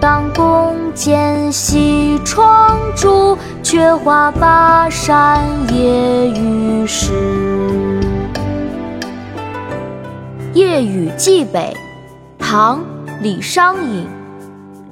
[0.00, 5.42] 当共剪西窗烛，却话巴山
[5.72, 7.12] 夜雨时。
[10.58, 11.76] 《夜雨寄北》
[12.44, 12.78] 唐·
[13.20, 14.06] 李商隐。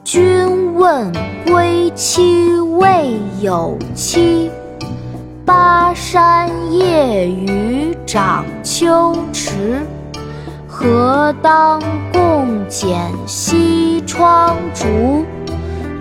[0.05, 1.11] 君问
[1.47, 4.51] 归期未有期，
[5.47, 9.81] 巴山夜雨涨秋池。
[10.69, 11.81] 何当
[12.13, 15.25] 共剪西窗烛，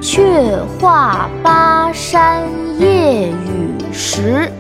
[0.01, 2.47] 却话巴山
[2.79, 4.51] 夜雨时。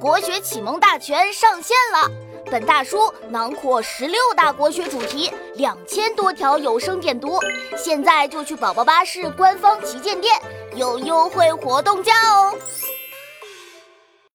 [0.00, 2.10] 国学启蒙大全上线了，
[2.50, 7.38] 本大书囊括十六大国学主题，两千多条有声点读。
[7.76, 10.34] 现在就去宝宝巴士官方旗舰店，
[10.74, 12.54] 有优惠活动价哦！